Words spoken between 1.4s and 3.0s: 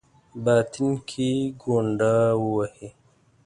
ګونډه ووهي.